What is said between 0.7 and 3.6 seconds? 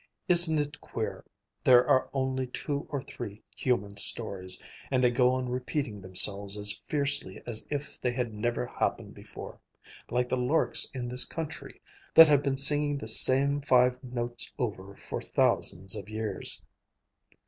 queer: there are only two or three